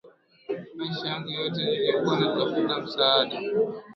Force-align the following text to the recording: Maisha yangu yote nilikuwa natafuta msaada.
Maisha 0.75 1.07
yangu 1.07 1.29
yote 1.29 1.65
nilikuwa 1.65 2.19
natafuta 2.19 2.79
msaada. 2.81 3.39